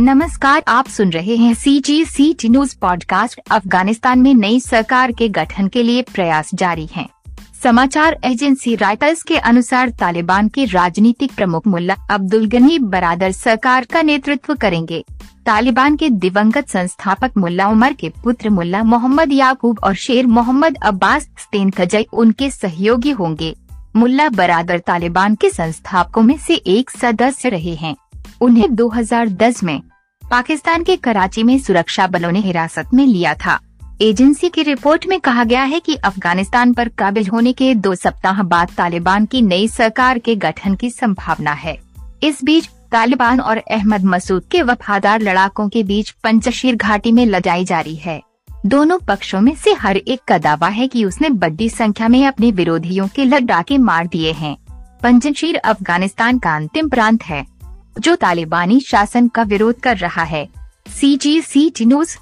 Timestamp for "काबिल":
36.88-37.26